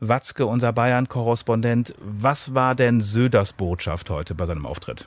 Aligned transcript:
Watzke, 0.00 0.46
unser 0.46 0.72
Bayern-Korrespondent. 0.72 1.94
Was 1.98 2.54
war 2.54 2.74
denn 2.74 3.00
Söders 3.00 3.52
Botschaft 3.52 4.08
heute 4.08 4.34
bei 4.34 4.46
seinem 4.46 4.64
Auftritt? 4.64 5.06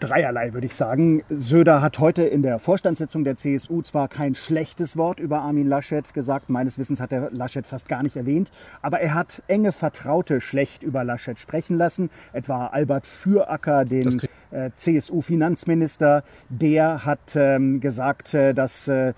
Dreierlei, 0.00 0.52
würde 0.52 0.66
ich 0.66 0.74
sagen. 0.74 1.22
Söder 1.28 1.80
hat 1.80 1.98
heute 1.98 2.22
in 2.22 2.42
der 2.42 2.58
Vorstandssitzung 2.58 3.24
der 3.24 3.36
CSU 3.36 3.82
zwar 3.82 4.08
kein 4.08 4.34
schlechtes 4.34 4.96
Wort 4.96 5.20
über 5.20 5.42
Armin 5.42 5.66
Laschet 5.66 6.12
gesagt, 6.14 6.50
meines 6.50 6.78
Wissens 6.78 7.00
hat 7.00 7.12
er 7.12 7.30
Laschet 7.30 7.66
fast 7.66 7.88
gar 7.88 8.02
nicht 8.02 8.16
erwähnt, 8.16 8.50
aber 8.80 9.00
er 9.00 9.14
hat 9.14 9.42
enge 9.48 9.70
Vertraute 9.70 10.40
schlecht 10.40 10.82
über 10.82 11.04
Laschet 11.04 11.38
sprechen 11.38 11.76
lassen, 11.76 12.10
etwa 12.32 12.68
Albert 12.68 13.06
Füracker, 13.06 13.84
den 13.84 14.20
CSU-Finanzminister, 14.76 16.22
der 16.48 17.04
hat 17.04 17.36
ähm, 17.36 17.80
gesagt, 17.80 18.34
äh, 18.34 18.54
dass 18.54 18.88
äh, 18.88 19.12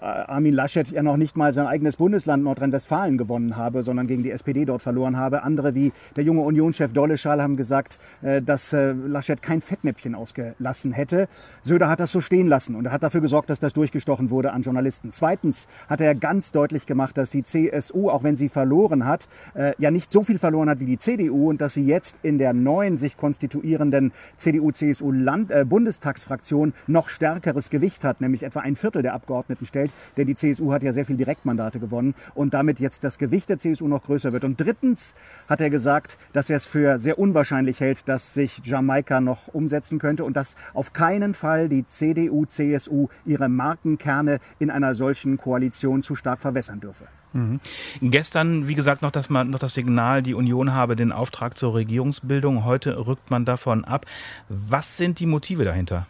Armin 0.00 0.52
Laschet 0.52 0.90
ja 0.90 1.02
noch 1.02 1.16
nicht 1.16 1.36
mal 1.36 1.52
sein 1.52 1.66
eigenes 1.66 1.96
Bundesland 1.96 2.44
Nordrhein-Westfalen 2.44 3.18
gewonnen 3.18 3.56
habe, 3.56 3.82
sondern 3.82 4.06
gegen 4.06 4.22
die 4.22 4.30
SPD 4.30 4.64
dort 4.64 4.82
verloren 4.82 5.16
habe. 5.16 5.42
Andere 5.42 5.74
wie 5.74 5.92
der 6.16 6.24
junge 6.24 6.42
Unionschef 6.42 6.92
Dolleschal 6.92 7.42
haben 7.42 7.56
gesagt, 7.56 7.98
äh, 8.22 8.42
dass 8.42 8.72
äh, 8.72 8.92
Laschet 8.92 9.40
kein 9.40 9.60
Fettnäpfchen 9.60 10.14
ausgelassen 10.14 10.92
hätte. 10.92 11.28
Söder 11.62 11.88
hat 11.88 12.00
das 12.00 12.12
so 12.12 12.20
stehen 12.20 12.46
lassen 12.46 12.74
und 12.74 12.86
er 12.86 12.92
hat 12.92 13.02
dafür 13.02 13.20
gesorgt, 13.20 13.50
dass 13.50 13.60
das 13.60 13.72
durchgestochen 13.72 14.30
wurde 14.30 14.52
an 14.52 14.62
Journalisten. 14.62 15.10
Zweitens 15.12 15.68
hat 15.88 16.00
er 16.00 16.14
ganz 16.14 16.52
deutlich 16.52 16.86
gemacht, 16.86 17.16
dass 17.16 17.30
die 17.30 17.42
CSU, 17.42 18.10
auch 18.10 18.22
wenn 18.22 18.36
sie 18.36 18.48
verloren 18.48 19.06
hat, 19.06 19.28
äh, 19.54 19.72
ja 19.78 19.90
nicht 19.90 20.12
so 20.12 20.22
viel 20.22 20.38
verloren 20.38 20.68
hat 20.68 20.80
wie 20.80 20.86
die 20.86 20.98
CDU 20.98 21.50
und 21.50 21.60
dass 21.60 21.74
sie 21.74 21.86
jetzt 21.86 22.18
in 22.22 22.38
der 22.38 22.52
neuen 22.52 22.98
sich 22.98 23.16
konstituierenden 23.16 24.12
CDU 24.36 24.65
CDU-CSU-Bundestagsfraktion 24.70 26.72
noch 26.86 27.08
stärkeres 27.08 27.70
Gewicht 27.70 28.04
hat, 28.04 28.20
nämlich 28.20 28.42
etwa 28.42 28.60
ein 28.60 28.76
Viertel 28.76 29.02
der 29.02 29.14
Abgeordneten 29.14 29.66
stellt, 29.66 29.90
denn 30.16 30.26
die 30.26 30.34
CSU 30.34 30.72
hat 30.72 30.82
ja 30.82 30.92
sehr 30.92 31.04
viel 31.04 31.16
Direktmandate 31.16 31.80
gewonnen 31.80 32.14
und 32.34 32.54
damit 32.54 32.80
jetzt 32.80 33.04
das 33.04 33.18
Gewicht 33.18 33.48
der 33.48 33.58
CSU 33.58 33.88
noch 33.88 34.04
größer 34.04 34.32
wird. 34.32 34.44
Und 34.44 34.60
drittens 34.60 35.14
hat 35.48 35.60
er 35.60 35.70
gesagt, 35.70 36.18
dass 36.32 36.50
er 36.50 36.58
es 36.58 36.66
für 36.66 36.98
sehr 36.98 37.18
unwahrscheinlich 37.18 37.80
hält, 37.80 38.08
dass 38.08 38.34
sich 38.34 38.60
Jamaika 38.64 39.20
noch 39.20 39.48
umsetzen 39.48 39.98
könnte 39.98 40.24
und 40.24 40.36
dass 40.36 40.56
auf 40.74 40.92
keinen 40.92 41.34
Fall 41.34 41.68
die 41.68 41.86
CDU, 41.86 42.44
CSU 42.46 43.08
ihre 43.24 43.48
Markenkerne 43.48 44.38
in 44.58 44.70
einer 44.70 44.94
solchen 44.94 45.38
Koalition 45.38 46.02
zu 46.02 46.14
stark 46.14 46.40
verwässern 46.40 46.80
dürfe. 46.80 47.04
Mhm. 47.36 47.60
Gestern, 48.00 48.66
wie 48.66 48.74
gesagt, 48.74 49.02
noch 49.02 49.10
das, 49.10 49.28
noch 49.28 49.58
das 49.58 49.74
Signal, 49.74 50.22
die 50.22 50.34
Union 50.34 50.72
habe 50.72 50.96
den 50.96 51.12
Auftrag 51.12 51.58
zur 51.58 51.74
Regierungsbildung. 51.74 52.64
Heute 52.64 53.06
rückt 53.06 53.30
man 53.30 53.44
davon 53.44 53.84
ab. 53.84 54.06
Was 54.48 54.96
sind 54.96 55.20
die 55.20 55.26
Motive 55.26 55.64
dahinter? 55.64 56.06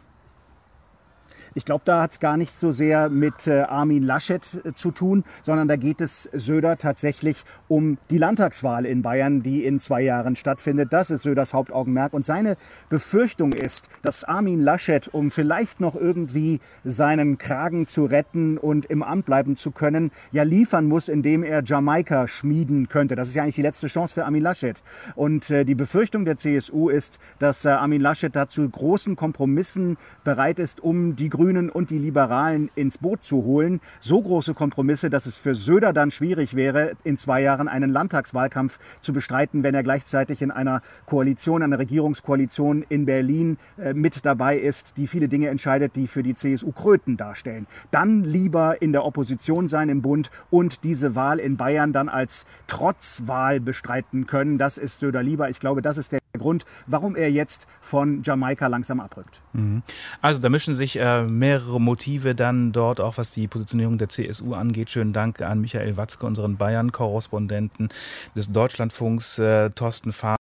Ich 1.57 1.65
glaube, 1.65 1.85
da 1.87 2.03
hat 2.03 2.11
es 2.11 2.21
gar 2.21 2.37
nicht 2.37 2.55
so 2.55 2.71
sehr 2.71 3.09
mit 3.09 3.47
äh, 3.47 3.63
Armin 3.63 4.03
Laschet 4.03 4.43
äh, 4.63 4.75
zu 4.75 4.91
tun, 4.91 5.25
sondern 5.43 5.69
da 5.69 5.77
geht 5.77 6.03
es 6.03 6.25
Söder 6.35 6.77
tatsächlich 6.77 7.39
um 7.67 7.97
die 8.11 8.19
Landtagswahl 8.19 8.85
in 8.85 9.01
Bayern, 9.01 9.43
die 9.43 9.65
in 9.65 9.81
zwei 9.81 10.03
Jahren 10.03 10.37
stattfindet. 10.37 10.93
Das 10.93 11.11
ist 11.11 11.23
Söders 11.23 11.55
Hauptaugenmerk. 11.55 12.13
Und 12.13 12.27
seine 12.27 12.59
Befürchtung 12.91 13.55
ist, 13.55 13.89
dass 14.03 14.23
Armin 14.23 14.61
Laschet, 14.61 15.09
um 15.09 15.31
vielleicht 15.31 15.81
noch 15.81 15.95
irgendwie 15.95 16.61
seinen 16.85 17.39
Kragen 17.39 17.87
zu 17.87 18.05
retten 18.05 18.59
und 18.59 18.85
im 18.85 19.03
Amt 19.03 19.25
bleiben 19.25 19.57
zu 19.57 19.71
können, 19.71 20.11
ja 20.33 20.43
liefern 20.43 20.85
muss, 20.85 21.09
indem 21.09 21.43
er 21.43 21.65
Jamaika 21.65 22.29
schmieden 22.29 22.89
könnte. 22.89 23.15
Das 23.15 23.29
ist 23.29 23.35
ja 23.35 23.45
eigentlich 23.45 23.55
die 23.55 23.63
letzte 23.63 23.87
Chance 23.87 24.13
für 24.13 24.27
Armin 24.27 24.43
Laschet. 24.43 24.83
Und 25.15 25.49
äh, 25.49 25.65
die 25.65 25.75
Befürchtung 25.75 26.27
der 26.27 26.37
CSU 26.37 26.91
ist, 26.91 27.19
dass 27.39 27.65
Armin 27.65 28.03
Laschet 28.03 28.37
dazu 28.37 28.69
großen 28.69 29.17
Kompromissen 29.17 29.97
bereit 30.23 30.59
ist, 30.59 30.81
um 30.81 31.17
die 31.17 31.31
Grünen 31.31 31.46
Grünen 31.47 31.71
und 31.71 31.91
die 31.91 31.99
Liberalen 31.99 32.71
ins 32.75 32.99
Boot 32.99 33.23
zu 33.23 33.45
holen. 33.45 33.81
So 34.01 34.21
große 34.21 34.53
Kompromisse, 34.53 35.11
dass 35.11 35.27
es 35.27 35.37
für 35.37 35.55
Söder 35.55 35.93
dann 35.93 36.11
schwierig 36.11 36.57
wäre, 36.57 36.97
in 37.05 37.17
zwei 37.17 37.41
Jahren 37.41 37.69
einen 37.69 37.91
Landtagswahlkampf 37.91 38.81
zu 39.01 39.13
bestreiten, 39.13 39.63
wenn 39.63 39.73
er 39.73 39.85
gleichzeitig 39.85 40.43
in 40.43 40.51
einer 40.51 40.83
Koalition, 41.07 41.63
einer 41.63 41.79
Regierungskoalition 41.79 42.85
in 42.89 43.07
Berlin 43.07 43.59
äh, 43.79 43.95
mit 43.95 44.25
dabei 44.25 44.59
ist, 44.59 44.97
die 44.97 45.07
viele 45.07 45.29
Dinge 45.29 45.49
entscheidet, 45.49 45.95
die 45.95 46.09
für 46.09 46.25
die 46.25 46.35
CSU 46.35 46.73
Kröten 46.73 47.17
darstellen. 47.17 47.69
Dann 47.93 48.25
lieber 48.25 48.83
in 48.83 48.91
der 48.91 49.05
Opposition 49.05 49.69
sein 49.69 49.89
im 49.89 50.03
Bund 50.03 50.33
und 50.51 50.83
diese 50.83 51.15
Wahl 51.15 51.39
in 51.39 51.57
Bayern 51.57 51.93
dann 51.93 52.09
als 52.09 52.45
Trotzwahl 52.67 53.61
bestreiten 53.61 54.27
können. 54.27 54.59
Das 54.59 54.79
ist 54.79 54.99
Söder 54.99 55.23
lieber. 55.23 55.49
Ich 55.49 55.61
glaube, 55.61 55.81
das 55.81 55.97
ist 55.97 56.11
der 56.11 56.19
Grund, 56.39 56.65
warum 56.87 57.17
er 57.17 57.31
jetzt 57.31 57.67
von 57.81 58.23
Jamaika 58.23 58.67
langsam 58.67 59.01
abrückt. 59.01 59.41
Mhm. 59.53 59.83
Also 60.21 60.41
da 60.41 60.49
mischen 60.49 60.75
sich 60.75 60.99
äh, 60.99 61.23
mehrere 61.23 61.81
Motive 61.81 62.35
dann 62.35 62.73
dort, 62.73 63.01
auch 63.01 63.19
was 63.19 63.33
die 63.33 63.49
Positionierung 63.49 63.99
der 63.99 64.09
CSU 64.09 64.55
angeht. 64.55 64.91
Schönen 64.91 65.13
Dank 65.13 65.43
an 65.43 65.61
Michael 65.61 65.97
Watzke, 65.97 66.27
unseren 66.27 66.57
Bayern-Korrespondenten 66.57 67.89
des 68.35 68.53
Deutschlandfunks, 68.53 69.39
äh, 69.39 69.71
Thorsten 69.71 70.13
Fahr 70.13 70.37